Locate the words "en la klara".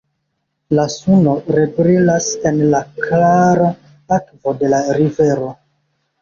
2.51-3.69